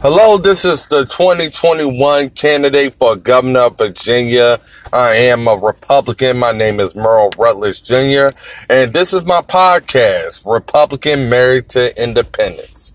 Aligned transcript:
Hello, 0.00 0.38
this 0.38 0.64
is 0.64 0.86
the 0.86 1.04
2021 1.06 2.30
candidate 2.30 2.94
for 3.00 3.16
governor 3.16 3.62
of 3.62 3.78
Virginia. 3.78 4.60
I 4.92 5.16
am 5.16 5.48
a 5.48 5.56
Republican. 5.56 6.38
My 6.38 6.52
name 6.52 6.78
is 6.78 6.94
Merle 6.94 7.30
Rutledge 7.36 7.82
Jr., 7.82 8.28
and 8.70 8.92
this 8.92 9.12
is 9.12 9.24
my 9.24 9.40
podcast, 9.40 10.46
Republican 10.46 11.28
Married 11.28 11.68
to 11.70 12.00
Independence. 12.00 12.92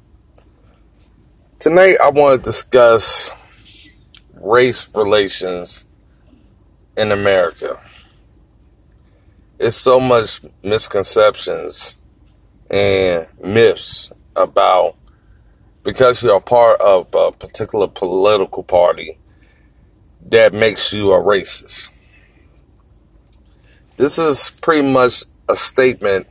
Tonight, 1.60 1.97
I 2.02 2.08
want 2.08 2.39
to 2.39 2.46
discuss 2.46 3.32
race 4.36 4.96
relations 4.96 5.84
in 6.96 7.12
America. 7.12 7.82
It's 9.60 9.76
so 9.76 10.00
much 10.00 10.40
misconceptions 10.64 11.98
and 12.72 13.28
myths 13.44 14.14
about 14.38 14.96
because 15.84 16.23
you're 16.23 16.38
a 16.38 16.41
part 16.41 16.79
of 16.81 17.07
a 17.13 17.31
particular 17.31 17.88
political 17.88 18.64
party 18.64 19.18
that 20.29 20.54
makes 20.54 20.93
you 20.93 21.11
a 21.11 21.21
racist. 21.21 21.89
This 23.97 24.18
is 24.18 24.50
pretty 24.61 24.88
much 24.88 25.24
a 25.50 25.55
statement 25.55 26.27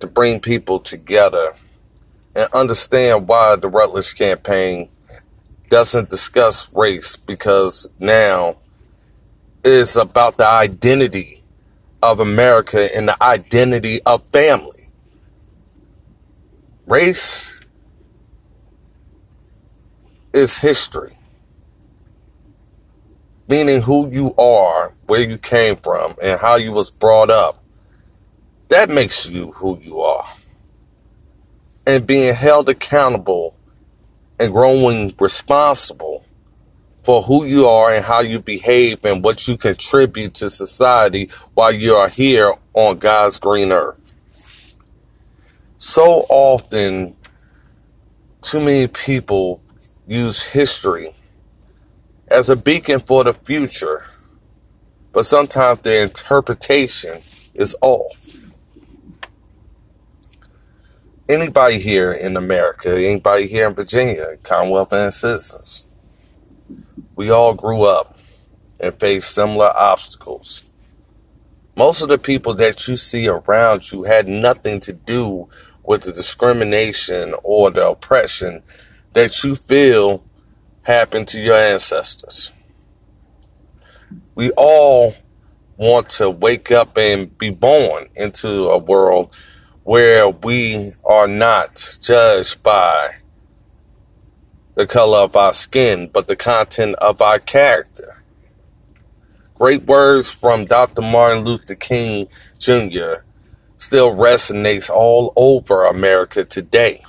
to 0.00 0.06
bring 0.06 0.40
people 0.40 0.78
together 0.78 1.54
and 2.34 2.48
understand 2.52 3.28
why 3.28 3.56
the 3.56 3.68
Rutledge 3.68 4.14
campaign 4.16 4.88
doesn't 5.68 6.08
discuss 6.08 6.72
race 6.72 7.16
because 7.16 7.88
now 7.98 8.56
it's 9.64 9.96
about 9.96 10.36
the 10.36 10.46
identity 10.46 11.42
of 12.02 12.20
America 12.20 12.88
and 12.94 13.08
the 13.08 13.22
identity 13.22 14.00
of 14.02 14.22
family. 14.30 14.88
Race 16.86 17.55
is 20.36 20.58
history. 20.58 21.16
Meaning 23.48 23.82
who 23.82 24.10
you 24.10 24.34
are, 24.36 24.94
where 25.06 25.22
you 25.22 25.38
came 25.38 25.76
from, 25.76 26.16
and 26.22 26.40
how 26.40 26.56
you 26.56 26.72
was 26.72 26.90
brought 26.90 27.30
up. 27.30 27.62
That 28.68 28.90
makes 28.90 29.28
you 29.28 29.52
who 29.52 29.78
you 29.80 30.00
are. 30.00 30.26
And 31.86 32.06
being 32.06 32.34
held 32.34 32.68
accountable 32.68 33.56
and 34.38 34.52
growing 34.52 35.14
responsible 35.20 36.24
for 37.04 37.22
who 37.22 37.44
you 37.44 37.66
are 37.68 37.92
and 37.92 38.04
how 38.04 38.20
you 38.20 38.40
behave 38.40 39.04
and 39.04 39.22
what 39.22 39.46
you 39.46 39.56
contribute 39.56 40.34
to 40.34 40.50
society 40.50 41.30
while 41.54 41.70
you 41.70 41.94
are 41.94 42.08
here 42.08 42.52
on 42.74 42.98
God's 42.98 43.38
green 43.38 43.70
earth. 43.70 43.96
So 45.78 46.26
often, 46.28 47.14
too 48.40 48.58
many 48.58 48.88
people 48.88 49.62
use 50.06 50.42
history 50.42 51.12
as 52.28 52.48
a 52.48 52.56
beacon 52.56 53.00
for 53.00 53.24
the 53.24 53.32
future, 53.32 54.06
but 55.12 55.24
sometimes 55.24 55.80
the 55.80 56.02
interpretation 56.02 57.20
is 57.54 57.76
off. 57.80 58.22
Anybody 61.28 61.80
here 61.80 62.12
in 62.12 62.36
America, 62.36 62.96
anybody 62.96 63.48
here 63.48 63.66
in 63.66 63.74
Virginia, 63.74 64.36
Commonwealth 64.44 64.92
and 64.92 65.12
citizens, 65.12 65.96
we 67.16 67.30
all 67.30 67.54
grew 67.54 67.82
up 67.82 68.18
and 68.78 68.94
faced 69.00 69.34
similar 69.34 69.72
obstacles. 69.74 70.70
Most 71.76 72.00
of 72.00 72.08
the 72.08 72.18
people 72.18 72.54
that 72.54 72.86
you 72.86 72.96
see 72.96 73.26
around 73.26 73.90
you 73.90 74.04
had 74.04 74.28
nothing 74.28 74.78
to 74.80 74.92
do 74.92 75.48
with 75.82 76.02
the 76.02 76.12
discrimination 76.12 77.34
or 77.42 77.70
the 77.70 77.88
oppression 77.88 78.62
that 79.16 79.42
you 79.42 79.54
feel 79.54 80.22
happened 80.82 81.26
to 81.26 81.40
your 81.40 81.56
ancestors. 81.56 82.52
We 84.34 84.50
all 84.58 85.14
want 85.78 86.10
to 86.10 86.28
wake 86.28 86.70
up 86.70 86.98
and 86.98 87.38
be 87.38 87.48
born 87.48 88.10
into 88.14 88.68
a 88.68 88.76
world 88.76 89.34
where 89.84 90.28
we 90.28 90.92
are 91.02 91.26
not 91.26 91.98
judged 92.02 92.62
by 92.62 93.12
the 94.74 94.86
color 94.86 95.20
of 95.20 95.34
our 95.34 95.54
skin, 95.54 96.10
but 96.12 96.26
the 96.26 96.36
content 96.36 96.94
of 96.96 97.22
our 97.22 97.38
character. 97.38 98.22
Great 99.54 99.84
words 99.84 100.30
from 100.30 100.66
Dr. 100.66 101.00
Martin 101.00 101.42
Luther 101.42 101.74
King 101.74 102.28
Jr. 102.58 103.24
still 103.78 104.14
resonates 104.14 104.90
all 104.90 105.32
over 105.36 105.86
America 105.86 106.44
today. 106.44 107.02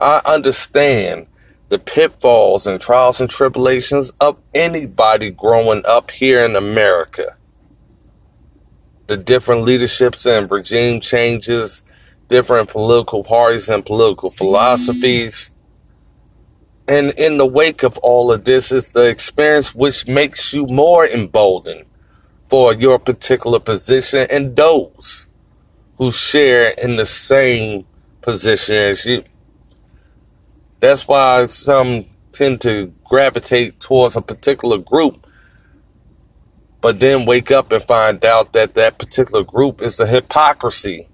I 0.00 0.20
understand 0.24 1.26
the 1.68 1.78
pitfalls 1.78 2.66
and 2.66 2.80
trials 2.80 3.20
and 3.20 3.28
tribulations 3.28 4.12
of 4.20 4.40
anybody 4.54 5.30
growing 5.30 5.82
up 5.86 6.10
here 6.10 6.42
in 6.42 6.56
America. 6.56 7.36
The 9.06 9.16
different 9.16 9.62
leaderships 9.62 10.26
and 10.26 10.50
regime 10.50 11.00
changes, 11.00 11.82
different 12.28 12.70
political 12.70 13.24
parties 13.24 13.68
and 13.68 13.84
political 13.84 14.30
philosophies. 14.30 15.50
And 16.86 17.10
in 17.18 17.36
the 17.36 17.46
wake 17.46 17.82
of 17.82 17.98
all 17.98 18.32
of 18.32 18.44
this 18.44 18.72
is 18.72 18.92
the 18.92 19.08
experience 19.08 19.74
which 19.74 20.06
makes 20.06 20.54
you 20.54 20.66
more 20.66 21.06
emboldened 21.06 21.84
for 22.48 22.72
your 22.72 22.98
particular 22.98 23.60
position 23.60 24.26
and 24.30 24.56
those 24.56 25.26
who 25.98 26.10
share 26.12 26.72
in 26.82 26.96
the 26.96 27.04
same 27.04 27.84
position 28.22 28.76
as 28.76 29.04
you. 29.04 29.24
That's 30.80 31.08
why 31.08 31.46
some 31.46 32.06
tend 32.30 32.60
to 32.60 32.94
gravitate 33.04 33.80
towards 33.80 34.16
a 34.16 34.20
particular 34.20 34.78
group, 34.78 35.26
but 36.80 37.00
then 37.00 37.26
wake 37.26 37.50
up 37.50 37.72
and 37.72 37.82
find 37.82 38.24
out 38.24 38.52
that 38.52 38.74
that 38.74 38.98
particular 38.98 39.42
group 39.42 39.82
is 39.82 39.96
the 39.96 40.06
hypocrisy 40.06 41.08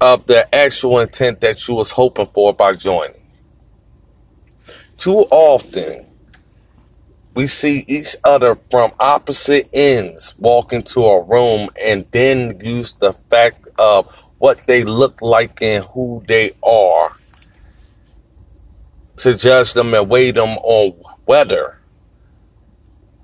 of 0.00 0.26
the 0.26 0.54
actual 0.54 1.00
intent 1.00 1.40
that 1.40 1.66
you 1.66 1.74
was 1.74 1.90
hoping 1.92 2.26
for 2.26 2.54
by 2.54 2.74
joining. 2.74 3.20
Too 4.96 5.24
often, 5.30 6.06
we 7.34 7.48
see 7.48 7.84
each 7.88 8.14
other 8.22 8.54
from 8.54 8.92
opposite 9.00 9.68
ends 9.72 10.36
walk 10.38 10.72
into 10.72 11.04
a 11.04 11.22
room 11.24 11.70
and 11.82 12.06
then 12.12 12.60
use 12.62 12.92
the 12.92 13.12
fact 13.12 13.66
of 13.80 14.14
what 14.38 14.58
they 14.66 14.84
look 14.84 15.20
like 15.20 15.60
and 15.60 15.82
who 15.84 16.22
they 16.28 16.52
are 16.62 17.10
to 19.16 19.36
judge 19.36 19.74
them 19.74 19.94
and 19.94 20.08
weigh 20.08 20.30
them 20.30 20.50
on 20.62 20.90
whether 21.24 21.78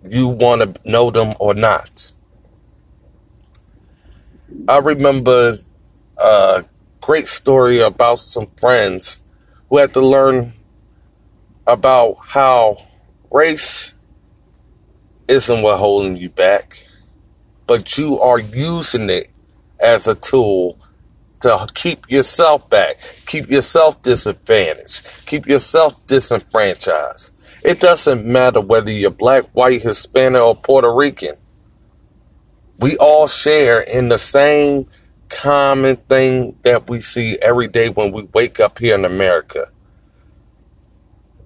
you 0.08 0.28
want 0.28 0.62
to 0.62 0.90
know 0.90 1.10
them 1.10 1.34
or 1.38 1.54
not. 1.54 2.12
I 4.68 4.78
remember 4.78 5.54
a 6.16 6.64
great 7.00 7.28
story 7.28 7.80
about 7.80 8.18
some 8.18 8.46
friends 8.58 9.20
who 9.68 9.78
had 9.78 9.92
to 9.94 10.00
learn 10.00 10.52
about 11.66 12.16
how 12.20 12.76
race 13.30 13.94
isn't 15.28 15.62
what 15.62 15.78
holding 15.78 16.16
you 16.16 16.28
back, 16.28 16.84
but 17.66 17.96
you 17.96 18.20
are 18.20 18.40
using 18.40 19.10
it 19.10 19.30
as 19.78 20.08
a 20.08 20.14
tool 20.14 20.78
to 21.40 21.66
keep 21.74 22.10
yourself 22.10 22.68
back, 22.70 23.00
keep 23.26 23.48
yourself 23.48 24.02
disadvantaged, 24.02 25.26
keep 25.26 25.46
yourself 25.46 26.06
disenfranchised. 26.06 27.34
It 27.62 27.80
doesn't 27.80 28.24
matter 28.24 28.60
whether 28.60 28.90
you're 28.90 29.10
black, 29.10 29.44
white, 29.52 29.82
Hispanic, 29.82 30.40
or 30.40 30.54
Puerto 30.54 30.92
Rican. 30.92 31.36
We 32.78 32.96
all 32.96 33.26
share 33.26 33.80
in 33.80 34.08
the 34.08 34.16
same 34.16 34.86
common 35.28 35.96
thing 35.96 36.56
that 36.62 36.88
we 36.88 37.00
see 37.00 37.38
every 37.40 37.68
day 37.68 37.88
when 37.90 38.12
we 38.12 38.22
wake 38.34 38.60
up 38.60 38.78
here 38.78 38.94
in 38.94 39.04
America. 39.04 39.70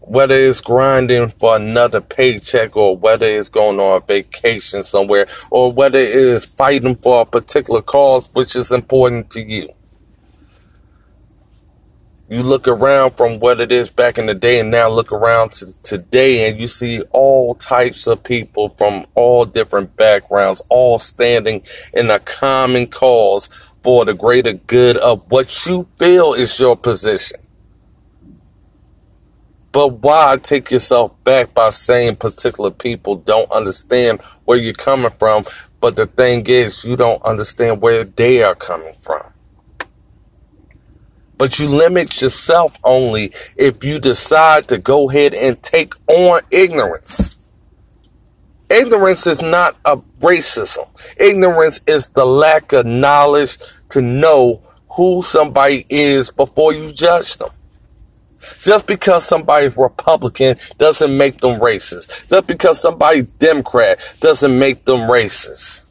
Whether 0.00 0.34
it's 0.34 0.60
grinding 0.60 1.30
for 1.30 1.56
another 1.56 2.00
paycheck 2.00 2.76
or 2.76 2.96
whether 2.96 3.26
it's 3.26 3.48
going 3.48 3.80
on 3.80 4.02
a 4.02 4.04
vacation 4.04 4.82
somewhere 4.82 5.26
or 5.50 5.72
whether 5.72 5.98
it 5.98 6.10
is 6.10 6.44
fighting 6.44 6.96
for 6.96 7.22
a 7.22 7.26
particular 7.26 7.82
cause 7.82 8.32
which 8.34 8.54
is 8.54 8.70
important 8.70 9.30
to 9.30 9.40
you. 9.40 9.70
You 12.26 12.42
look 12.42 12.66
around 12.66 13.12
from 13.12 13.38
what 13.38 13.60
it 13.60 13.70
is 13.70 13.90
back 13.90 14.16
in 14.16 14.24
the 14.26 14.34
day 14.34 14.58
and 14.58 14.70
now 14.70 14.88
look 14.88 15.12
around 15.12 15.52
to 15.52 15.82
today 15.82 16.48
and 16.48 16.58
you 16.58 16.66
see 16.66 17.02
all 17.10 17.54
types 17.54 18.06
of 18.06 18.24
people 18.24 18.70
from 18.70 19.04
all 19.14 19.44
different 19.44 19.94
backgrounds, 19.96 20.62
all 20.70 20.98
standing 20.98 21.62
in 21.92 22.10
a 22.10 22.18
common 22.18 22.86
cause 22.86 23.50
for 23.82 24.06
the 24.06 24.14
greater 24.14 24.54
good 24.54 24.96
of 24.96 25.30
what 25.30 25.66
you 25.66 25.86
feel 25.98 26.32
is 26.32 26.58
your 26.58 26.76
position. 26.76 27.40
But 29.70 29.88
why 29.88 30.38
take 30.40 30.70
yourself 30.70 31.12
back 31.24 31.52
by 31.52 31.68
saying 31.70 32.16
particular 32.16 32.70
people 32.70 33.16
don't 33.16 33.50
understand 33.50 34.22
where 34.46 34.56
you're 34.56 34.72
coming 34.72 35.10
from? 35.10 35.44
But 35.80 35.96
the 35.96 36.06
thing 36.06 36.46
is, 36.46 36.86
you 36.86 36.96
don't 36.96 37.22
understand 37.22 37.82
where 37.82 38.04
they 38.04 38.42
are 38.42 38.54
coming 38.54 38.94
from. 38.94 39.33
But 41.36 41.58
you 41.58 41.68
limit 41.68 42.22
yourself 42.22 42.78
only 42.84 43.32
if 43.56 43.82
you 43.82 43.98
decide 43.98 44.68
to 44.68 44.78
go 44.78 45.10
ahead 45.10 45.34
and 45.34 45.60
take 45.62 45.94
on 46.08 46.40
ignorance. 46.50 47.36
Ignorance 48.70 49.26
is 49.26 49.42
not 49.42 49.76
a 49.84 49.98
racism. 50.20 50.88
Ignorance 51.20 51.80
is 51.86 52.08
the 52.08 52.24
lack 52.24 52.72
of 52.72 52.86
knowledge 52.86 53.58
to 53.90 54.00
know 54.00 54.62
who 54.90 55.22
somebody 55.22 55.86
is 55.90 56.30
before 56.30 56.72
you 56.72 56.92
judge 56.92 57.36
them. 57.36 57.50
Just 58.62 58.86
because 58.86 59.24
somebody's 59.24 59.76
Republican 59.76 60.56
doesn't 60.78 61.16
make 61.16 61.38
them 61.38 61.60
racist. 61.60 62.28
Just 62.28 62.46
because 62.46 62.80
somebody's 62.80 63.32
Democrat 63.32 63.98
doesn't 64.20 64.58
make 64.58 64.84
them 64.84 65.00
racist. 65.00 65.83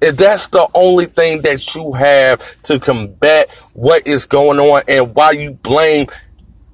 If 0.00 0.16
that's 0.16 0.48
the 0.48 0.68
only 0.74 1.06
thing 1.06 1.42
that 1.42 1.74
you 1.74 1.92
have 1.92 2.62
to 2.62 2.78
combat 2.78 3.50
what 3.72 4.06
is 4.06 4.26
going 4.26 4.58
on 4.58 4.82
and 4.88 5.14
why 5.14 5.30
you 5.32 5.52
blame 5.52 6.06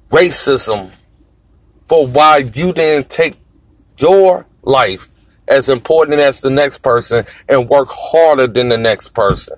racism 0.09 0.91
for 1.85 2.05
why 2.07 2.37
you 2.37 2.73
didn't 2.73 3.09
take 3.09 3.35
your 3.97 4.45
life 4.61 5.09
as 5.47 5.69
important 5.69 6.19
as 6.19 6.41
the 6.41 6.49
next 6.49 6.79
person 6.79 7.25
and 7.47 7.69
work 7.69 7.89
harder 7.91 8.47
than 8.47 8.69
the 8.69 8.77
next 8.77 9.09
person. 9.09 9.57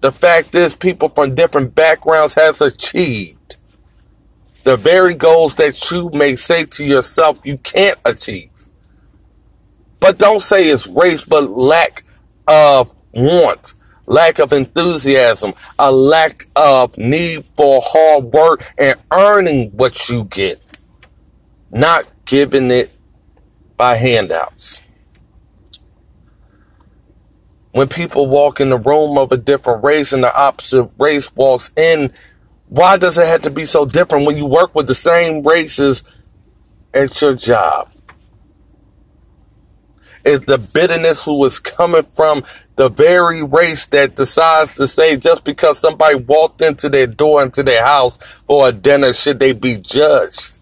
The 0.00 0.12
fact 0.12 0.54
is 0.54 0.74
people 0.74 1.08
from 1.08 1.34
different 1.34 1.74
backgrounds 1.74 2.34
has 2.34 2.60
achieved 2.60 3.56
the 4.64 4.76
very 4.76 5.14
goals 5.14 5.54
that 5.56 5.90
you 5.90 6.10
may 6.12 6.34
say 6.34 6.64
to 6.64 6.84
yourself 6.84 7.44
you 7.44 7.58
can't 7.58 7.98
achieve. 8.04 8.50
But 9.98 10.18
don't 10.18 10.42
say 10.42 10.68
it's 10.68 10.86
race, 10.86 11.22
but 11.22 11.48
lack 11.48 12.04
of 12.48 12.94
want, 13.12 13.74
lack 14.06 14.38
of 14.38 14.52
enthusiasm, 14.52 15.52
a 15.78 15.92
lack 15.92 16.46
of 16.56 16.96
need 16.98 17.44
for 17.56 17.80
hard 17.82 18.24
work 18.24 18.64
and 18.78 18.98
earning 19.12 19.70
what 19.70 20.08
you 20.08 20.24
get, 20.24 20.60
not 21.70 22.08
giving 22.24 22.70
it 22.70 22.90
by 23.76 23.94
handouts. 23.94 24.80
When 27.72 27.88
people 27.88 28.26
walk 28.26 28.60
in 28.60 28.70
the 28.70 28.78
room 28.78 29.18
of 29.18 29.30
a 29.30 29.36
different 29.36 29.84
race 29.84 30.12
and 30.12 30.22
the 30.22 30.36
opposite 30.36 30.90
race 30.98 31.34
walks 31.36 31.70
in, 31.76 32.12
why 32.68 32.98
does 32.98 33.18
it 33.18 33.26
have 33.26 33.42
to 33.42 33.50
be 33.50 33.64
so 33.64 33.86
different 33.86 34.26
when 34.26 34.36
you 34.36 34.46
work 34.46 34.74
with 34.74 34.86
the 34.86 34.94
same 34.94 35.42
races 35.42 36.02
at 36.92 37.20
your 37.20 37.34
job? 37.34 37.90
Is 40.28 40.42
the 40.42 40.58
bitterness 40.58 41.24
who 41.24 41.42
is 41.44 41.58
coming 41.58 42.02
from 42.02 42.44
the 42.76 42.88
very 42.88 43.42
race 43.42 43.86
that 43.86 44.14
decides 44.14 44.74
to 44.74 44.86
say 44.86 45.16
just 45.16 45.44
because 45.44 45.78
somebody 45.78 46.16
walked 46.16 46.60
into 46.60 46.88
their 46.88 47.06
door, 47.06 47.42
into 47.42 47.62
their 47.62 47.84
house 47.84 48.18
for 48.46 48.68
a 48.68 48.72
dinner, 48.72 49.12
should 49.12 49.38
they 49.38 49.52
be 49.52 49.76
judged? 49.76 50.58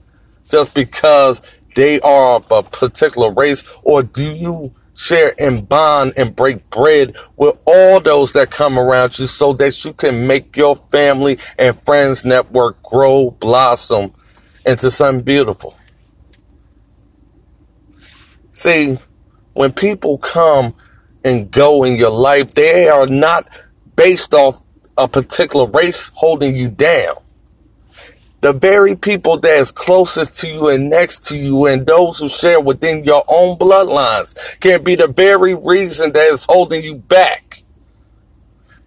Just 0.49 0.75
because 0.75 1.61
they 1.75 2.01
are 2.01 2.37
of 2.37 2.51
a 2.51 2.63
particular 2.63 3.33
race? 3.33 3.79
Or 3.83 4.03
do 4.03 4.25
you 4.25 4.73
share 4.95 5.35
and 5.39 5.69
bond 5.69 6.15
and 6.17 6.35
break 6.35 6.71
bread 6.71 7.15
with 7.37 7.61
all 7.67 8.01
those 8.01 8.33
that 8.33 8.51
come 8.51 8.79
around 8.79 9.19
you 9.19 9.27
so 9.27 9.53
that 9.55 9.85
you 9.85 9.93
can 9.93 10.27
make 10.27 10.57
your 10.57 10.77
family 10.77 11.39
and 11.59 11.79
friends 11.83 12.25
network 12.25 12.83
grow, 12.83 13.31
blossom 13.31 14.15
into 14.65 14.91
something 14.91 15.25
beautiful? 15.25 15.75
See, 18.53 18.97
when 19.57 19.73
people 19.73 20.19
come 20.19 20.75
and 21.25 21.51
go 21.51 21.83
in 21.85 21.97
your 21.97 22.11
life, 22.11 22.53
they 22.53 22.89
are 22.89 23.07
not 23.07 23.49
based 23.97 24.35
off 24.35 24.63
a 24.99 25.09
particular 25.09 25.67
race 25.67 26.11
holding 26.13 26.55
you 26.55 26.69
down. 26.69 27.15
The 28.43 28.53
very 28.53 28.95
people 28.95 29.39
that 29.39 29.59
is 29.59 29.73
closest 29.73 30.39
to 30.41 30.47
you 30.47 30.69
and 30.69 30.91
next 30.91 31.25
to 31.29 31.39
you 31.39 31.65
and 31.65 31.87
those 31.87 32.19
who 32.19 32.29
share 32.29 32.61
within 32.61 33.03
your 33.05 33.25
own 33.29 33.57
bloodlines 33.57 34.61
can 34.61 34.85
be 34.85 34.95
the 34.95 35.09
very 35.09 35.55
reason 35.55 36.13
that 36.13 36.29
is 36.29 36.45
holding 36.47 36.85
you 36.85 36.97
back. 36.97 37.63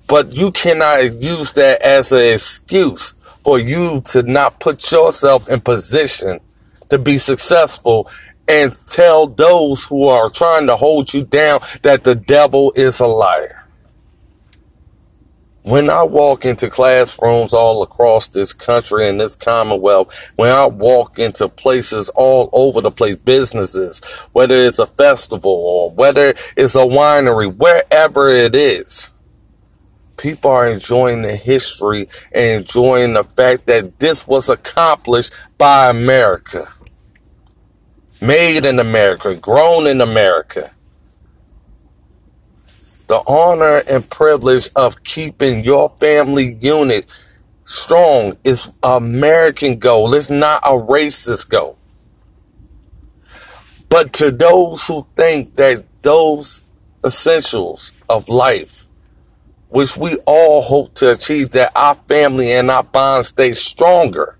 But 0.07 0.33
you 0.33 0.51
cannot 0.51 1.15
use 1.19 1.51
that 1.53 1.81
as 1.81 2.11
an 2.11 2.33
excuse 2.33 3.13
for 3.43 3.57
you 3.57 4.01
to 4.01 4.21
not 4.21 4.59
put 4.59 4.91
yourself 4.91 5.49
in 5.49 5.61
position 5.61 6.41
to 6.89 6.99
be 6.99 7.17
successful 7.17 8.09
and 8.49 8.75
tell 8.87 9.27
those 9.27 9.83
who 9.83 10.07
are 10.07 10.29
trying 10.29 10.65
to 10.65 10.75
hold 10.75 11.13
you 11.13 11.23
down 11.23 11.61
that 11.83 12.03
the 12.03 12.15
devil 12.15 12.73
is 12.75 12.99
a 12.99 13.05
liar. 13.05 13.55
When 15.61 15.89
I 15.89 16.01
walk 16.03 16.45
into 16.45 16.67
classrooms 16.67 17.53
all 17.53 17.83
across 17.83 18.27
this 18.27 18.53
country 18.53 19.07
and 19.07 19.19
this 19.19 19.35
commonwealth, 19.35 20.33
when 20.35 20.51
I 20.51 20.65
walk 20.65 21.19
into 21.19 21.47
places 21.47 22.09
all 22.15 22.49
over 22.53 22.81
the 22.81 22.89
place, 22.89 23.17
businesses, 23.17 24.01
whether 24.33 24.55
it's 24.55 24.79
a 24.79 24.87
festival 24.87 25.51
or 25.51 25.91
whether 25.91 26.33
it's 26.57 26.75
a 26.75 26.79
winery, 26.79 27.55
wherever 27.55 28.29
it 28.29 28.55
is, 28.55 29.11
people 30.17 30.49
are 30.49 30.71
enjoying 30.71 31.21
the 31.21 31.35
history 31.35 32.07
and 32.31 32.61
enjoying 32.61 33.13
the 33.13 33.23
fact 33.23 33.67
that 33.67 33.99
this 33.99 34.25
was 34.25 34.49
accomplished 34.49 35.33
by 35.59 35.89
America 35.89 36.67
made 38.21 38.65
in 38.65 38.79
America, 38.79 39.35
grown 39.35 39.87
in 39.87 40.01
America. 40.01 40.71
The 43.07 43.23
honor 43.25 43.81
and 43.89 44.07
privilege 44.09 44.69
of 44.75 45.03
keeping 45.03 45.63
your 45.63 45.89
family 45.89 46.57
unit 46.61 47.09
strong 47.65 48.37
is 48.43 48.67
American 48.83 49.79
goal. 49.79 50.13
It's 50.13 50.29
not 50.29 50.61
a 50.63 50.71
racist 50.71 51.49
goal. 51.49 51.77
But 53.89 54.13
to 54.13 54.29
those 54.29 54.85
who 54.85 55.07
think 55.15 55.55
that 55.55 55.83
those 56.03 56.69
essentials 57.03 57.91
of 58.07 58.29
life, 58.29 58.85
which 59.69 59.97
we 59.97 60.17
all 60.25 60.61
hope 60.61 60.93
to 60.95 61.11
achieve, 61.11 61.51
that 61.51 61.71
our 61.75 61.95
family 61.95 62.51
and 62.51 62.69
our 62.69 62.83
bond 62.83 63.25
stay 63.25 63.53
stronger, 63.53 64.37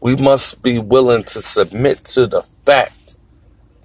we 0.00 0.16
must 0.16 0.62
be 0.62 0.78
willing 0.78 1.24
to 1.24 1.40
submit 1.40 2.04
to 2.04 2.26
the 2.26 2.42
fact 2.64 3.16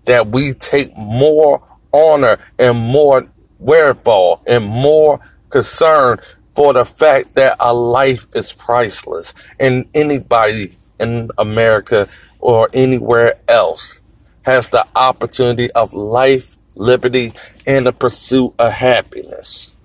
that 0.06 0.28
we 0.28 0.54
take 0.54 0.96
more 0.98 1.62
honor 1.94 2.38
and 2.58 2.78
more 2.78 3.28
wherewithal 3.60 4.42
and 4.48 4.66
more 4.66 5.20
concern 5.50 6.20
for 6.52 6.74
the 6.74 6.86
fact 6.86 7.36
that 7.36 7.56
a 7.60 7.74
life 7.74 8.26
is 8.36 8.52
priceless 8.52 9.34
and 9.60 9.88
anybody 9.94 10.74
in 11.00 11.30
America 11.38 12.08
or 12.40 12.70
anywhere 12.74 13.36
else 13.48 14.00
has 14.44 14.70
the 14.70 14.86
opportunity 14.96 15.70
of 15.72 15.94
life, 15.94 16.58
liberty, 16.76 17.34
and 17.66 17.86
the 17.86 17.92
pursuit 17.92 18.54
of 18.58 18.72
happiness. 18.72 19.80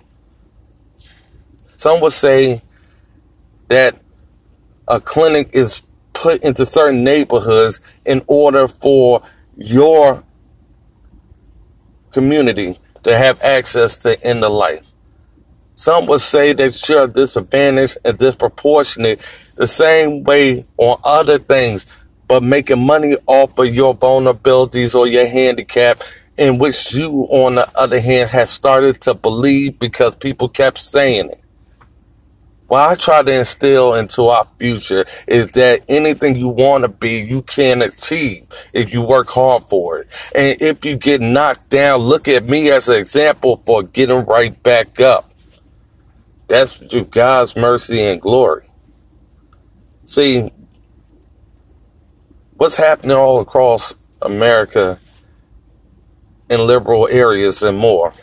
Some 1.77 2.01
would 2.01 2.13
say 2.13 2.63
that 3.69 3.97
a 4.87 5.01
clinic 5.01 5.51
is 5.53 5.83
put 6.13 6.43
into 6.43 6.65
certain 6.65 7.05
neighborhoods 7.05 7.81
in 8.05 8.23
order 8.27 8.69
for 8.69 9.23
your 9.57 10.25
community 12.11 12.79
to 13.03 13.17
have 13.17 13.41
access 13.43 13.97
to 13.97 14.23
end 14.25 14.45
of 14.45 14.53
life. 14.53 14.87
Some 15.75 16.07
would 16.07 16.21
say 16.21 16.53
that 16.53 16.89
you're 16.89 17.09
disadvantaged 17.09 17.99
and 18.05 18.19
disproportionate 18.19 19.21
the 19.57 19.67
same 19.67 20.23
way 20.23 20.67
on 20.77 21.01
other 21.03 21.39
things, 21.39 21.87
but 22.29 22.43
making 22.43 22.85
money 22.85 23.17
off 23.27 23.59
of 23.59 23.75
your 23.75 23.97
vulnerabilities 23.97 24.95
or 24.95 25.07
your 25.07 25.27
handicap, 25.27 26.03
in 26.37 26.59
which 26.59 26.95
you, 26.95 27.27
on 27.31 27.57
the 27.57 27.69
other 27.77 28.01
hand, 28.01 28.31
have 28.31 28.49
started 28.49 29.01
to 29.03 29.15
believe 29.15 29.79
because 29.79 30.15
people 30.17 30.49
kept 30.49 30.79
saying 30.79 31.31
it 31.31 31.42
what 32.73 32.89
I 32.89 32.95
try 32.95 33.23
to 33.23 33.31
instill 33.31 33.97
into 33.97 34.29
our 34.29 34.49
future 34.59 35.05
is 35.29 35.49
that 35.49 35.83
anything 35.91 36.37
you 36.37 36.49
want 36.49 36.85
to 36.85 36.89
be, 36.89 37.19
you 37.19 37.43
can 37.43 37.83
achieve 37.83 38.47
if 38.73 38.95
you 38.95 39.03
work 39.03 39.29
hard 39.29 39.65
for 39.65 39.99
it. 39.99 40.31
And 40.35 40.57
if 40.63 40.83
you 40.83 40.97
get 40.97 41.21
knocked 41.21 41.69
down, 41.69 42.01
look 42.01 42.29
at 42.29 42.45
me 42.49 42.71
as 42.71 42.89
an 42.89 42.97
example 42.97 43.59
for 43.59 43.83
getting 43.83 44.25
right 44.25 44.63
back 44.63 45.01
up. 45.01 45.31
That's 46.49 46.79
through 46.79 47.05
God's 47.05 47.57
mercy 47.57 48.01
and 48.05 48.19
glory. 48.23 48.71
See, 50.07 50.51
what's 52.55 52.77
happening 52.77 53.19
all 53.19 53.41
across 53.41 53.93
America 54.23 54.99
in 56.49 56.67
liberal 56.67 57.07
areas 57.07 57.63
and 57.63 57.77
more 57.77 58.15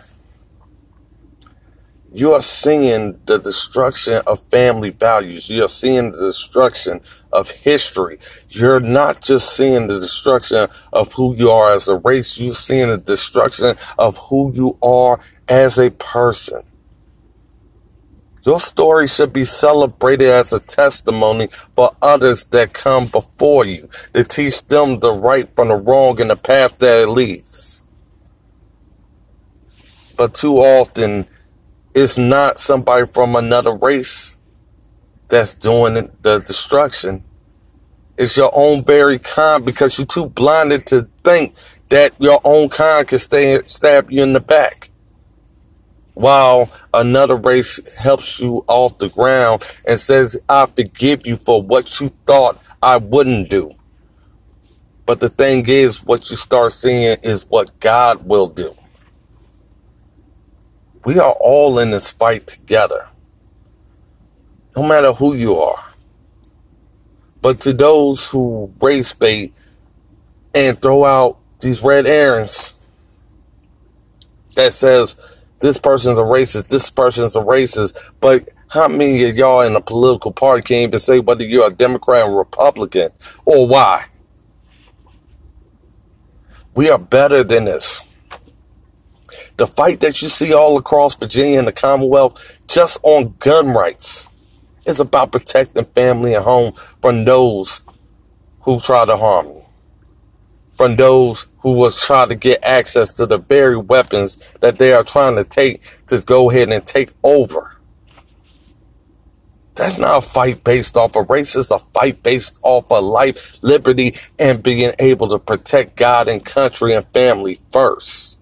you 2.12 2.34
are 2.34 2.42
seeing 2.42 3.20
the 3.26 3.38
destruction 3.38 4.22
of 4.26 4.42
family 4.50 4.90
values. 4.90 5.50
You 5.50 5.66
are 5.66 5.70
seeing 5.70 6.12
the 6.12 6.18
destruction 6.18 7.02
of 7.32 7.52
history. 7.52 8.18
You're 8.50 8.80
not 8.80 9.22
just 9.22 9.56
seeing 9.56 9.88
the 9.88 10.00
destruction 10.00 10.68
of 10.92 11.14
who 11.14 11.36
you 11.36 11.52
are 11.52 11.72
as 11.72 11.88
a 11.88 11.98
race. 11.98 12.40
You're 12.40 12.54
seeing 12.54 12.88
the 12.88 12.98
destruction 12.98 13.76
of 14.00 14.18
who 14.18 14.52
you 14.54 14.78
are 14.82 15.20
as 15.48 15.78
a 15.78 15.92
person. 15.92 16.64
Your 18.44 18.60
story 18.60 19.08
should 19.08 19.32
be 19.32 19.46
celebrated 19.46 20.30
as 20.30 20.54
a 20.54 20.60
testimony 20.60 21.50
for 21.76 21.92
others 22.02 22.46
that 22.46 22.74
come 22.74 23.06
before 23.06 23.66
you 23.66 23.90
to 24.14 24.24
teach 24.24 24.66
them 24.66 25.00
the 25.00 25.14
right 25.14 25.48
from 25.56 25.68
the 25.68 25.76
wrong 25.76 26.20
and 26.20 26.32
the 26.32 26.36
path 26.36 26.80
that 26.80 27.04
it 27.04 27.10
leads. 27.10 27.84
But 30.18 30.34
too 30.34 30.58
often, 30.58 31.28
it's 31.94 32.18
not 32.18 32.60
somebody 32.60 33.06
from 33.06 33.36
another 33.36 33.74
race 33.74 34.38
that's 35.28 35.54
doing 35.54 36.10
the 36.22 36.40
destruction. 36.40 37.24
It's 38.18 38.36
your 38.36 38.52
own 38.54 38.84
very 38.84 39.20
kind 39.20 39.64
because 39.64 39.98
you're 39.98 40.08
too 40.08 40.28
blinded 40.28 40.86
to 40.88 41.08
think 41.24 41.56
that 41.90 42.20
your 42.20 42.42
own 42.44 42.70
kind 42.70 43.08
can 43.08 43.20
stay, 43.20 43.60
stab 43.64 44.12
you 44.12 44.24
in 44.24 44.34
the 44.34 44.40
back 44.40 44.90
while 46.20 46.70
another 46.94 47.38
race 47.38 47.96
helps 47.96 48.42
you 48.42 48.66
off 48.68 48.98
the 48.98 49.08
ground 49.08 49.64
and 49.88 49.98
says, 49.98 50.38
I 50.50 50.66
forgive 50.66 51.26
you 51.26 51.38
for 51.38 51.64
what 51.64 52.02
you 52.02 52.10
thought 52.10 52.62
I 52.84 52.98
wouldn't 52.98 53.50
do. 53.50 53.74
But 55.06 55.22
the 55.22 55.30
thing 55.30 55.64
is, 55.68 56.04
what 56.04 56.30
you 56.30 56.36
start 56.36 56.74
seeing 56.74 57.18
is 57.24 57.46
what 57.46 57.80
God 57.80 58.28
will 58.28 58.48
do. 58.48 58.74
We 61.10 61.18
are 61.18 61.36
all 61.40 61.80
in 61.80 61.90
this 61.90 62.12
fight 62.12 62.46
together, 62.46 63.08
no 64.76 64.84
matter 64.84 65.12
who 65.12 65.34
you 65.34 65.56
are. 65.56 65.84
But 67.42 67.62
to 67.62 67.74
those 67.74 68.30
who 68.30 68.72
race 68.80 69.12
bait 69.12 69.56
and 70.54 70.80
throw 70.80 71.04
out 71.06 71.40
these 71.62 71.82
red 71.82 72.06
errands 72.06 72.92
that 74.54 74.72
says, 74.72 75.16
this 75.60 75.80
person's 75.80 76.20
a 76.20 76.22
racist, 76.22 76.68
this 76.68 76.92
person's 76.92 77.36
a 77.36 77.42
racist. 77.42 77.98
But 78.20 78.48
how 78.68 78.88
many 78.88 79.24
of 79.24 79.36
y'all 79.36 79.62
in 79.62 79.76
a 79.76 79.82
political 79.82 80.32
party 80.32 80.62
can 80.62 80.76
even 80.76 81.00
say 81.00 81.18
whether 81.18 81.44
you're 81.44 81.70
a 81.70 81.74
Democrat 81.74 82.28
or 82.28 82.38
Republican 82.38 83.10
or 83.46 83.68
why? 83.68 84.06
We 86.76 86.92
are 86.92 87.00
better 87.00 87.44
than 87.44 87.66
this. 87.66 88.09
The 89.60 89.68
fight 89.68 90.00
that 90.00 90.22
you 90.22 90.30
see 90.30 90.54
all 90.54 90.78
across 90.78 91.16
Virginia 91.16 91.60
and 91.60 91.68
the 91.68 91.74
Commonwealth 91.74 92.66
just 92.68 93.00
on 93.04 93.36
gun 93.40 93.68
rights 93.68 94.28
is 94.88 95.00
about 95.00 95.32
protecting 95.34 95.84
family 95.86 96.34
and 96.34 96.44
home 96.44 96.72
from 97.02 97.26
those 97.26 97.84
who 98.62 98.80
try 98.80 99.06
to 99.06 99.18
harm 99.18 99.48
you 99.48 99.60
from 100.80 100.96
those 100.96 101.46
who 101.60 101.74
was 101.74 102.02
trying 102.02 102.30
to 102.30 102.36
get 102.36 102.64
access 102.64 103.14
to 103.14 103.26
the 103.26 103.38
very 103.38 103.76
weapons 103.76 104.38
that 104.62 104.80
they 104.80 104.94
are 104.94 105.04
trying 105.04 105.36
to 105.36 105.44
take 105.44 105.82
to 106.08 106.24
go 106.26 106.50
ahead 106.50 106.72
and 106.72 106.86
take 106.86 107.10
over. 107.22 107.76
That's 109.76 109.98
not 109.98 110.20
a 110.20 110.22
fight 110.22 110.64
based 110.64 110.96
off 110.96 111.18
of 111.18 111.30
race. 111.30 111.54
It's 111.58 111.70
a 111.70 111.80
fight 111.80 112.24
based 112.24 112.60
off 112.64 112.90
of 112.94 113.04
life, 113.04 113.62
liberty, 113.62 114.16
and 114.40 114.64
being 114.64 114.94
able 115.00 115.28
to 115.28 115.40
protect 115.40 115.98
God 115.98 116.30
and 116.30 116.46
country 116.46 116.94
and 116.94 117.06
family 117.08 117.60
first. 117.74 118.39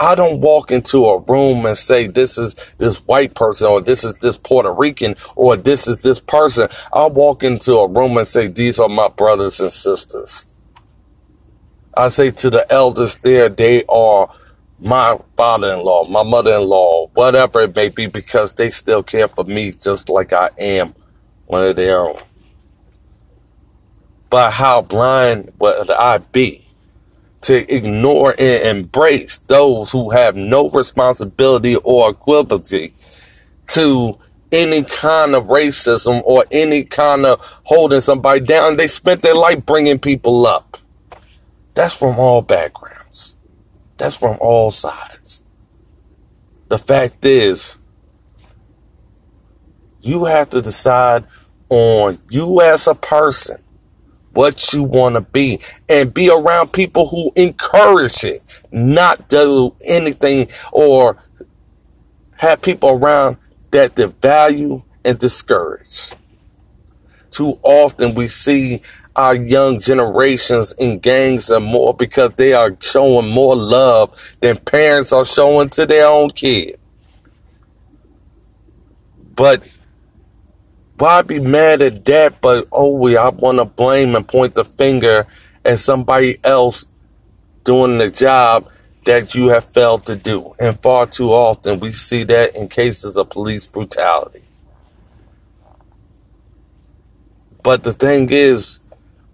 I 0.00 0.14
don't 0.14 0.40
walk 0.40 0.70
into 0.70 1.06
a 1.06 1.20
room 1.20 1.66
and 1.66 1.76
say 1.76 2.06
this 2.06 2.38
is 2.38 2.54
this 2.78 2.98
white 3.06 3.34
person 3.34 3.66
or 3.66 3.80
this 3.80 4.04
is 4.04 4.16
this 4.18 4.36
Puerto 4.36 4.72
Rican 4.72 5.16
or 5.34 5.56
this 5.56 5.88
is 5.88 5.98
this 5.98 6.20
person. 6.20 6.68
I 6.92 7.06
walk 7.06 7.42
into 7.42 7.74
a 7.74 7.88
room 7.88 8.16
and 8.16 8.28
say 8.28 8.46
these 8.46 8.78
are 8.78 8.88
my 8.88 9.08
brothers 9.08 9.58
and 9.58 9.72
sisters. 9.72 10.46
I 11.96 12.08
say 12.08 12.30
to 12.30 12.50
the 12.50 12.64
elders 12.72 13.16
there, 13.16 13.48
they 13.48 13.84
are 13.86 14.32
my 14.78 15.18
father-in-law, 15.36 16.08
my 16.08 16.22
mother-in-law, 16.22 17.08
whatever 17.14 17.62
it 17.62 17.74
may 17.74 17.88
be, 17.88 18.06
because 18.06 18.52
they 18.52 18.70
still 18.70 19.02
care 19.02 19.26
for 19.26 19.42
me 19.42 19.72
just 19.72 20.08
like 20.08 20.32
I 20.32 20.50
am 20.58 20.94
one 21.46 21.66
of 21.66 21.74
their 21.74 21.98
own. 21.98 22.18
But 24.30 24.52
how 24.52 24.82
blind 24.82 25.52
would 25.58 25.90
I 25.90 26.18
be? 26.18 26.67
To 27.42 27.74
ignore 27.74 28.34
and 28.38 28.78
embrace 28.78 29.38
those 29.38 29.90
who 29.90 30.10
have 30.10 30.36
no 30.36 30.70
responsibility 30.70 31.76
or 31.76 32.10
equality 32.10 32.94
to 33.68 34.18
any 34.50 34.82
kind 34.82 35.34
of 35.34 35.44
racism 35.46 36.22
or 36.24 36.44
any 36.50 36.84
kind 36.84 37.24
of 37.26 37.40
holding 37.64 38.00
somebody 38.00 38.40
down. 38.40 38.76
They 38.76 38.88
spent 38.88 39.22
their 39.22 39.34
life 39.34 39.64
bringing 39.64 39.98
people 39.98 40.46
up. 40.46 40.78
That's 41.74 41.94
from 41.94 42.18
all 42.18 42.42
backgrounds. 42.42 43.36
That's 43.98 44.16
from 44.16 44.38
all 44.40 44.70
sides. 44.70 45.40
The 46.68 46.78
fact 46.78 47.24
is, 47.24 47.78
you 50.00 50.24
have 50.24 50.50
to 50.50 50.62
decide 50.62 51.24
on 51.68 52.18
you 52.30 52.60
as 52.62 52.86
a 52.86 52.94
person 52.94 53.58
what 54.38 54.72
you 54.72 54.84
want 54.84 55.16
to 55.16 55.20
be 55.20 55.58
and 55.88 56.14
be 56.14 56.30
around 56.30 56.72
people 56.72 57.08
who 57.08 57.32
encourage 57.34 58.22
it, 58.22 58.40
not 58.70 59.28
do 59.28 59.74
anything 59.84 60.48
or 60.70 61.20
have 62.36 62.62
people 62.62 62.90
around 62.90 63.36
that 63.72 63.96
devalue 63.96 64.80
and 65.04 65.18
discourage. 65.18 66.12
Too 67.32 67.58
often 67.64 68.14
we 68.14 68.28
see 68.28 68.80
our 69.16 69.34
young 69.34 69.80
generations 69.80 70.72
in 70.78 71.00
gangs 71.00 71.50
and 71.50 71.64
more 71.64 71.92
because 71.92 72.32
they 72.34 72.52
are 72.52 72.76
showing 72.78 73.28
more 73.28 73.56
love 73.56 74.36
than 74.40 74.56
parents 74.56 75.12
are 75.12 75.24
showing 75.24 75.68
to 75.70 75.84
their 75.84 76.06
own 76.06 76.30
kid. 76.30 76.78
But 79.34 79.68
be 81.26 81.38
mad 81.38 81.82
at 81.82 82.04
that? 82.06 82.40
But 82.40 82.66
oh, 82.72 82.96
we 82.96 83.16
I 83.16 83.28
want 83.28 83.58
to 83.58 83.64
blame 83.64 84.14
and 84.14 84.26
point 84.26 84.54
the 84.54 84.64
finger 84.64 85.26
at 85.64 85.78
somebody 85.78 86.36
else 86.44 86.86
doing 87.64 87.98
the 87.98 88.10
job 88.10 88.68
that 89.04 89.34
you 89.34 89.48
have 89.48 89.64
failed 89.64 90.06
to 90.06 90.16
do. 90.16 90.54
And 90.58 90.78
far 90.78 91.06
too 91.06 91.32
often 91.32 91.80
we 91.80 91.92
see 91.92 92.24
that 92.24 92.56
in 92.56 92.68
cases 92.68 93.16
of 93.16 93.30
police 93.30 93.66
brutality. 93.66 94.42
But 97.62 97.84
the 97.84 97.92
thing 97.92 98.28
is, 98.30 98.80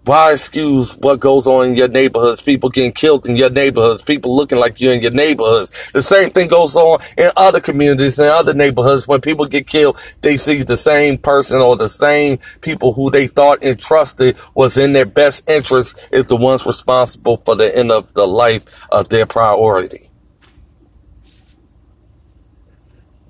why 0.05 0.33
excuse 0.33 0.95
what 0.97 1.19
goes 1.19 1.47
on 1.47 1.69
in 1.69 1.75
your 1.75 1.87
neighborhoods? 1.87 2.39
People 2.39 2.69
getting 2.69 2.91
killed 2.91 3.25
in 3.25 3.35
your 3.35 3.49
neighborhoods, 3.49 4.03
people 4.03 4.35
looking 4.35 4.59
like 4.59 4.79
you 4.79 4.91
in 4.91 5.01
your 5.01 5.11
neighborhoods. 5.11 5.91
The 5.91 6.01
same 6.01 6.29
thing 6.29 6.47
goes 6.47 6.75
on 6.75 6.99
in 7.17 7.31
other 7.35 7.59
communities 7.59 8.19
and 8.19 8.29
other 8.29 8.53
neighborhoods. 8.53 9.07
When 9.07 9.21
people 9.21 9.45
get 9.45 9.67
killed, 9.67 9.99
they 10.21 10.37
see 10.37 10.61
the 10.61 10.77
same 10.77 11.17
person 11.17 11.59
or 11.59 11.75
the 11.75 11.89
same 11.89 12.37
people 12.61 12.93
who 12.93 13.09
they 13.09 13.27
thought 13.27 13.63
and 13.63 13.79
trusted 13.79 14.37
was 14.53 14.77
in 14.77 14.93
their 14.93 15.05
best 15.05 15.49
interest 15.49 15.97
is 16.11 16.25
the 16.25 16.35
ones 16.35 16.65
responsible 16.65 17.37
for 17.37 17.55
the 17.55 17.75
end 17.75 17.91
of 17.91 18.13
the 18.13 18.27
life 18.27 18.87
of 18.91 19.09
their 19.09 19.25
priority. 19.25 20.09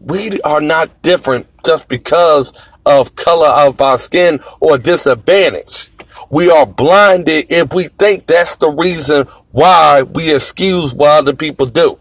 We 0.02 0.42
are 0.42 0.62
not 0.62 1.02
different 1.02 1.48
just 1.66 1.88
because 1.88 2.70
of 2.86 3.16
color 3.16 3.48
of 3.48 3.82
our 3.82 3.98
skin 3.98 4.40
or 4.60 4.78
disadvantage 4.78 5.95
we 6.30 6.50
are 6.50 6.66
blinded 6.66 7.46
if 7.50 7.74
we 7.74 7.86
think 7.86 8.26
that's 8.26 8.56
the 8.56 8.70
reason 8.70 9.28
why 9.52 10.04
we 10.04 10.34
excuse 10.34 10.94
what 10.94 11.20
other 11.20 11.36
people 11.36 11.66
do. 11.66 12.00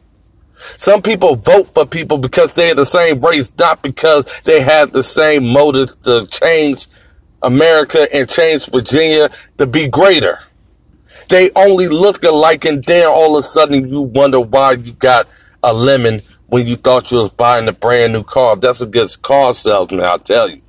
Some 0.77 1.03
people 1.03 1.37
vote 1.37 1.69
for 1.75 1.87
people 1.87 2.19
because 2.19 2.55
they're 2.55 2.75
the 2.75 2.87
same 2.87 3.21
race, 3.21 3.53
not 3.59 3.83
because 3.83 4.25
they 4.43 4.61
have 4.63 4.93
the 4.93 5.03
same 5.03 5.47
motive 5.47 6.01
to 6.03 6.27
change 6.29 6.87
America 7.43 8.07
and 8.15 8.29
change 8.29 8.71
Virginia 8.71 9.29
to 9.59 9.67
be 9.67 9.89
greater. 9.89 10.39
They 11.29 11.51
only 11.57 11.89
look 11.89 12.23
alike 12.25 12.65
and 12.65 12.83
then 12.85 13.07
all 13.07 13.37
of 13.37 13.41
a 13.41 13.47
sudden 13.47 13.89
you 13.89 14.03
wonder 14.03 14.41
why 14.41 14.73
you 14.73 14.93
got 14.93 15.29
a 15.63 15.73
lemon 15.73 16.23
when 16.47 16.67
you 16.67 16.77
thought 16.77 17.11
you 17.11 17.19
was 17.19 17.31
buying 17.31 17.69
a 17.69 17.73
brand 17.73 18.13
new 18.13 18.25
car. 18.25 18.57
That's 18.57 18.81
a 18.81 18.87
good 18.87 19.11
car 19.23 19.55
salesman, 19.55 20.05
I'll 20.05 20.19
tell 20.19 20.49
you. 20.51 20.63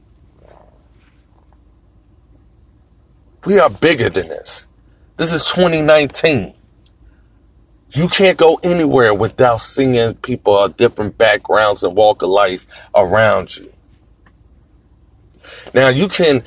We 3.46 3.60
are 3.60 3.70
bigger 3.70 4.10
than 4.10 4.28
this. 4.28 4.66
This 5.18 5.32
is 5.32 5.46
2019. 5.46 6.54
You 7.92 8.08
can't 8.10 8.38
go 8.38 8.60
anywhere 8.64 9.14
without 9.14 9.62
seeing 9.62 10.16
people 10.16 10.58
of 10.58 10.76
different 10.76 11.18
backgrounds 11.18 11.84
and 11.84 11.96
walk 11.96 12.24
of 12.24 12.30
life 12.30 12.90
around 12.94 13.56
you. 13.56 13.72
Now 15.74 15.90
you 15.90 16.10
can 16.10 16.44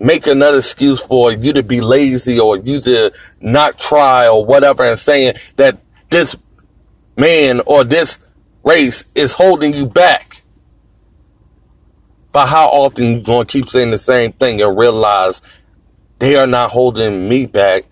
make 0.00 0.26
another 0.26 0.58
excuse 0.58 0.98
for 0.98 1.30
you 1.30 1.52
to 1.52 1.62
be 1.62 1.80
lazy 1.80 2.40
or 2.40 2.56
you 2.56 2.80
to 2.80 3.12
not 3.40 3.78
try 3.78 4.26
or 4.26 4.44
whatever 4.44 4.84
and 4.84 4.98
saying 4.98 5.34
that 5.56 5.78
this 6.08 6.36
man 7.16 7.60
or 7.66 7.84
this 7.84 8.18
race 8.64 9.04
is 9.14 9.34
holding 9.34 9.74
you 9.74 9.86
back. 9.86 10.42
But 12.32 12.46
how 12.46 12.68
often 12.68 13.06
you 13.06 13.20
going 13.20 13.46
to 13.46 13.52
keep 13.52 13.68
saying 13.68 13.90
the 13.90 13.98
same 13.98 14.32
thing 14.32 14.62
and 14.62 14.78
realize 14.78 15.59
they 16.20 16.36
are 16.36 16.46
not 16.46 16.70
holding 16.70 17.28
me 17.28 17.46
back, 17.46 17.84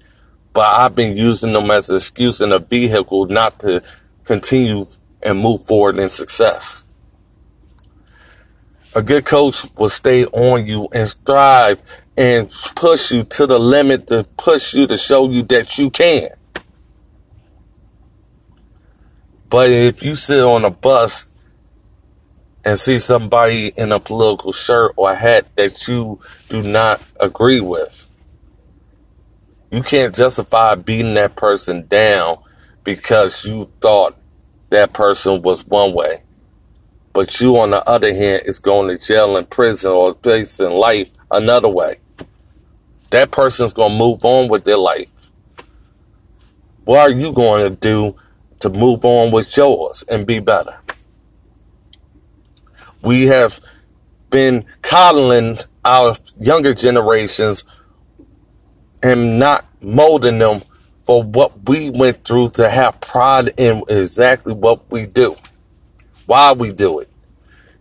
but 0.53 0.67
I've 0.67 0.95
been 0.95 1.17
using 1.17 1.55
them 1.55 1.71
as 1.71 1.89
an 1.89 1.97
excuse 1.97 2.41
and 2.41 2.53
a 2.53 2.59
vehicle 2.59 3.27
not 3.27 3.59
to 3.61 3.83
continue 4.25 4.87
and 5.23 5.41
move 5.41 5.65
forward 5.65 5.99
in 5.99 6.11
success. 6.11 6.85
A 8.95 9.03
good 9.03 9.25
coach 9.25 9.65
will 9.77 9.89
stay 9.89 10.27
on 10.27 10.67
you 10.67 10.89
and 10.93 11.09
strive 11.09 11.83
and 12.19 12.51
push 12.77 13.13
you 13.13 13.23
to 13.23 13.47
the 13.47 13.59
limit 13.59 14.09
to 14.09 14.25
push 14.37 14.75
you 14.75 14.87
to 14.87 14.99
show 14.99 15.31
you 15.31 15.43
that 15.45 15.79
you 15.79 15.89
can. 15.89 16.29
But 19.49 19.71
if 19.71 20.03
you 20.03 20.15
sit 20.15 20.41
on 20.41 20.67
a 20.67 20.71
bus 20.71 21.33
and 22.63 22.79
see 22.79 22.99
somebody 22.99 23.69
in 23.69 23.93
a 23.93 24.01
political 24.01 24.53
shirt 24.53 24.93
or 24.97 25.15
hat 25.15 25.47
that 25.57 25.89
you 25.89 26.21
do 26.51 26.63
not 26.63 27.03
agree 27.19 27.61
with, 27.61 27.98
you 29.71 29.83
can't 29.83 30.15
justify 30.15 30.75
beating 30.75 31.15
that 31.15 31.37
person 31.37 31.87
down 31.87 32.39
because 32.85 33.45
you 33.45 33.71
thought 33.81 34.17
that 34.71 34.93
person 34.93 35.43
was 35.43 35.67
one 35.67 35.93
way. 35.95 36.23
But 37.13 37.41
you, 37.41 37.59
on 37.59 37.71
the 37.71 37.87
other 37.89 38.15
hand, 38.15 38.43
is 38.47 38.59
going 38.61 38.89
to 38.89 39.05
jail 39.05 39.37
and 39.37 39.49
prison 39.49 39.91
or 39.91 40.15
facing 40.23 40.71
life 40.71 41.11
another 41.31 41.69
way. 41.69 41.97
That 43.11 43.31
person's 43.31 43.73
going 43.73 43.93
to 43.93 43.99
move 43.99 44.25
on 44.25 44.49
with 44.49 44.65
their 44.65 44.77
life. 44.77 45.11
What 46.85 47.01
are 47.01 47.11
you 47.11 47.33
going 47.33 47.69
to 47.69 47.77
do 47.77 48.17
to 48.61 48.71
move 48.71 49.05
on 49.05 49.31
with 49.31 49.55
yours 49.57 50.05
and 50.11 50.27
be 50.27 50.39
better? 50.39 50.79
We 53.03 53.27
have 53.27 53.61
been 54.31 54.65
coddling 54.83 55.59
our 55.85 56.15
younger 56.41 56.75
generations 56.75 57.65
and 59.03 59.39
not 59.39 59.65
molding 59.81 60.39
them 60.39 60.63
for 61.05 61.23
what 61.23 61.69
we 61.69 61.91
went 61.91 62.25
through 62.25 62.51
to 62.51 62.69
have 62.69 63.01
pride 63.01 63.55
in 63.57 63.83
exactly 63.89 64.53
what 64.53 64.91
we 64.91 65.07
do, 65.07 65.37
why 66.27 66.53
we 66.53 66.73
do 66.73 67.01
it. 67.01 67.09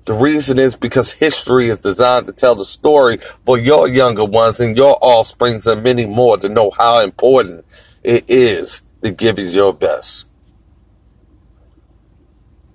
The 0.06 0.14
reason 0.14 0.58
is 0.58 0.78
because 0.78 1.12
history 1.12 1.68
is 1.68 1.82
designed 1.82 2.28
to 2.28 2.32
tell 2.32 2.56
the 2.56 2.64
story 2.64 3.18
for 3.46 3.58
your 3.58 3.90
younger 3.90 4.24
ones 4.24 4.62
and 4.62 4.78
your 4.78 4.98
offsprings 5.02 5.68
and 5.68 5.84
many 5.84 6.06
more 6.06 6.38
to 6.38 6.48
know 6.48 6.72
how 6.72 7.02
important 7.02 7.66
it 8.04 8.24
is 8.30 8.82
to 9.02 9.12
give 9.12 9.38
you 9.38 9.48
your 9.48 9.74
best. 9.74 10.28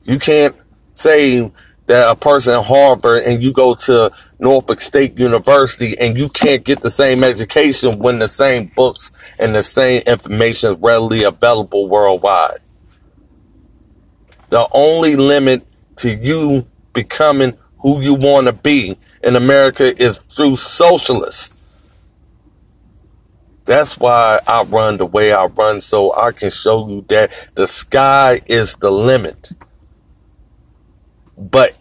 You 0.04 0.18
can't 0.18 0.54
say 0.92 1.50
that 1.87 2.11
a 2.11 2.15
person 2.15 2.55
at 2.55 2.65
Harvard 2.65 3.25
and 3.25 3.43
you 3.43 3.53
go 3.53 3.75
to 3.75 4.12
Norfolk 4.39 4.81
State 4.81 5.19
University 5.19 5.99
and 5.99 6.17
you 6.17 6.29
can't 6.29 6.65
get 6.65 6.81
the 6.81 6.91
same 6.91 7.25
education 7.25 7.99
when 7.99 8.19
the 8.19 8.29
same 8.29 8.71
books 8.77 9.12
and 9.39 9.55
the 9.55 9.62
same 9.62 10.03
information 10.07 10.73
is 10.73 10.79
readily 10.79 11.25
available 11.25 11.89
worldwide. 11.89 12.59
The 14.51 14.69
only 14.73 15.17
limit 15.17 15.67
to 15.97 16.15
you 16.15 16.67
becoming 16.93 17.57
who 17.79 18.01
you 18.01 18.15
want 18.15 18.47
to 18.47 18.53
be 18.53 18.97
in 19.25 19.35
America 19.35 19.85
is 19.85 20.19
through 20.19 20.57
socialists. 20.57 21.61
That's 23.65 23.97
why 23.97 24.41
I 24.47 24.62
run 24.65 24.97
the 24.97 25.07
way 25.07 25.33
I 25.33 25.47
run 25.47 25.81
so 25.81 26.15
I 26.15 26.33
can 26.33 26.51
show 26.51 26.89
you 26.89 27.05
that 27.09 27.51
the 27.55 27.67
sky 27.67 28.41
is 28.47 28.75
the 28.77 28.91
limit. 28.91 29.53
But 31.37 31.77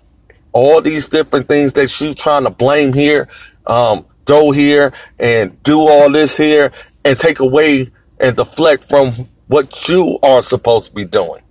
all 0.51 0.81
these 0.81 1.08
different 1.08 1.48
things 1.48 1.74
that 1.74 2.00
you 2.01 2.13
trying 2.13 2.43
to 2.43 2.50
blame 2.50 2.93
here, 2.93 3.29
um, 3.67 4.05
throw 4.25 4.51
here 4.51 4.93
and 5.20 5.62
do 5.63 5.79
all 5.79 6.12
this 6.12 6.38
here 6.38 6.72
and 7.03 7.17
take 7.17 7.39
away 7.39 7.88
and 8.20 8.36
deflect 8.36 8.84
from 8.84 9.12
what 9.48 9.88
you 9.89 10.20
are 10.24 10.41
supposed 10.41 10.89
to 10.89 10.96
be 10.96 11.05
doing. 11.05 11.41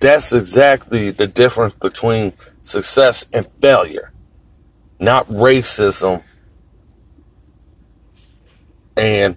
That's 0.00 0.32
exactly 0.32 1.10
the 1.10 1.26
difference 1.26 1.74
between 1.74 2.32
success 2.62 3.26
and 3.32 3.46
failure, 3.60 4.12
not 4.98 5.26
racism 5.28 6.22
and 8.96 9.36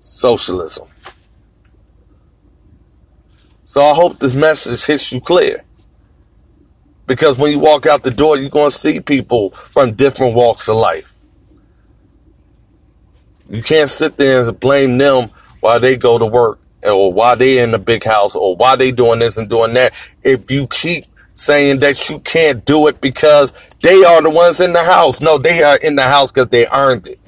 socialism. 0.00 0.88
So 3.72 3.80
I 3.82 3.94
hope 3.94 4.18
this 4.18 4.34
message 4.34 4.84
hits 4.84 5.10
you 5.12 5.20
clear. 5.22 5.62
Because 7.06 7.38
when 7.38 7.52
you 7.52 7.58
walk 7.58 7.86
out 7.86 8.02
the 8.02 8.10
door, 8.10 8.36
you're 8.36 8.50
going 8.50 8.68
to 8.68 8.76
see 8.76 9.00
people 9.00 9.48
from 9.48 9.94
different 9.94 10.34
walks 10.34 10.68
of 10.68 10.76
life. 10.76 11.14
You 13.48 13.62
can't 13.62 13.88
sit 13.88 14.18
there 14.18 14.42
and 14.42 14.60
blame 14.60 14.98
them 14.98 15.30
while 15.60 15.80
they 15.80 15.96
go 15.96 16.18
to 16.18 16.26
work 16.26 16.60
or 16.82 17.14
why 17.14 17.34
they 17.34 17.60
in 17.60 17.70
the 17.70 17.78
big 17.78 18.04
house 18.04 18.36
or 18.36 18.54
why 18.56 18.76
they 18.76 18.92
doing 18.92 19.20
this 19.20 19.38
and 19.38 19.48
doing 19.48 19.72
that. 19.72 19.94
If 20.22 20.50
you 20.50 20.66
keep 20.66 21.06
saying 21.32 21.78
that 21.78 22.10
you 22.10 22.18
can't 22.18 22.66
do 22.66 22.88
it 22.88 23.00
because 23.00 23.70
they 23.80 24.04
are 24.04 24.20
the 24.20 24.28
ones 24.28 24.60
in 24.60 24.74
the 24.74 24.84
house. 24.84 25.22
No, 25.22 25.38
they 25.38 25.62
are 25.62 25.78
in 25.78 25.96
the 25.96 26.02
house 26.02 26.30
because 26.30 26.50
they 26.50 26.66
earned 26.66 27.06
it. 27.06 27.18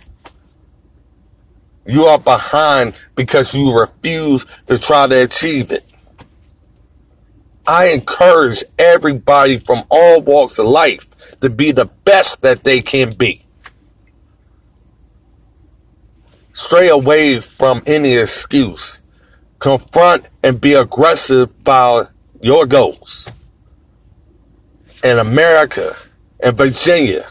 You 1.86 2.04
are 2.04 2.18
behind 2.18 2.92
because 3.16 3.54
you 3.54 3.80
refuse 3.80 4.44
to 4.66 4.76
try 4.76 5.06
to 5.06 5.22
achieve 5.22 5.72
it. 5.72 5.90
I 7.66 7.88
encourage 7.88 8.62
everybody 8.78 9.56
from 9.56 9.84
all 9.88 10.20
walks 10.20 10.58
of 10.58 10.66
life 10.66 11.38
to 11.40 11.48
be 11.50 11.72
the 11.72 11.86
best 11.86 12.42
that 12.42 12.64
they 12.64 12.80
can 12.80 13.14
be. 13.14 13.44
Stray 16.52 16.88
away 16.88 17.40
from 17.40 17.82
any 17.86 18.16
excuse. 18.16 19.00
Confront 19.58 20.28
and 20.42 20.60
be 20.60 20.74
aggressive 20.74 21.50
about 21.60 22.08
your 22.40 22.66
goals. 22.66 23.30
And 25.02 25.18
America 25.18 25.96
and 26.42 26.56
Virginia 26.56 27.26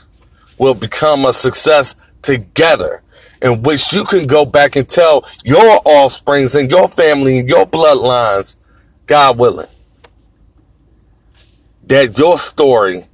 will 0.58 0.74
become 0.74 1.26
a 1.26 1.34
success 1.34 1.96
together 2.22 3.04
in 3.42 3.62
which 3.62 3.94
you 3.94 4.04
can 4.06 4.26
go 4.26 4.46
back 4.46 4.76
and 4.76 4.90
tell 4.90 5.26
your 5.44 5.82
offsprings 5.86 6.56
and 6.56 6.72
your 6.72 6.88
family 6.88 7.40
and 7.40 7.50
your 7.50 7.66
bloodlines, 7.66 8.58
God 9.06 9.38
willing, 9.38 9.68
that 11.88 12.18
your 12.18 12.38
story 12.38 13.06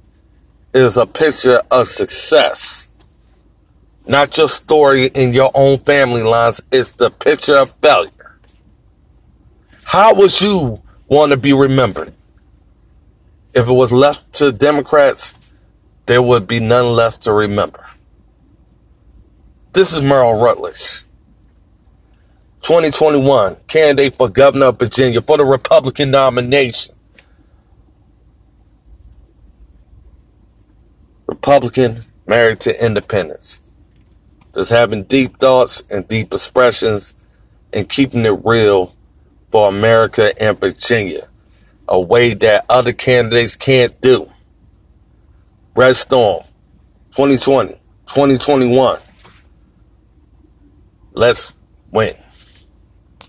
is 0.72 0.96
a 0.96 1.06
picture 1.06 1.60
of 1.70 1.88
success. 1.88 2.88
Not 4.06 4.36
your 4.36 4.48
story 4.48 5.06
in 5.06 5.32
your 5.32 5.50
own 5.54 5.78
family 5.80 6.22
lines, 6.22 6.62
it's 6.72 6.92
the 6.92 7.10
picture 7.10 7.56
of 7.56 7.70
failure. 7.76 8.38
How 9.84 10.14
would 10.14 10.40
you 10.40 10.82
want 11.08 11.32
to 11.32 11.36
be 11.36 11.52
remembered? 11.52 12.14
If 13.54 13.68
it 13.68 13.72
was 13.72 13.92
left 13.92 14.32
to 14.34 14.52
Democrats, 14.52 15.34
there 16.06 16.22
would 16.22 16.46
be 16.46 16.60
none 16.60 16.86
left 16.86 17.22
to 17.22 17.32
remember. 17.32 17.84
This 19.72 19.92
is 19.92 20.02
Merle 20.02 20.40
Rutledge. 20.40 21.02
2021 22.62 23.56
candidate 23.66 24.16
for 24.16 24.28
governor 24.28 24.66
of 24.66 24.78
Virginia 24.78 25.20
for 25.22 25.36
the 25.36 25.44
Republican 25.44 26.10
nomination. 26.10 26.94
Republican, 31.30 32.02
married 32.26 32.58
to 32.58 32.84
independence. 32.84 33.60
Just 34.52 34.70
having 34.70 35.04
deep 35.04 35.38
thoughts 35.38 35.80
and 35.88 36.06
deep 36.08 36.34
expressions 36.34 37.14
and 37.72 37.88
keeping 37.88 38.24
it 38.24 38.40
real 38.44 38.96
for 39.48 39.68
America 39.68 40.32
and 40.42 40.60
Virginia. 40.60 41.28
A 41.88 42.00
way 42.00 42.34
that 42.34 42.66
other 42.68 42.92
candidates 42.92 43.54
can't 43.54 44.00
do. 44.00 44.28
Red 45.76 45.94
Storm, 45.94 46.42
2020, 47.12 47.74
2021. 48.06 48.98
Let's 51.12 51.52
win. 51.92 52.16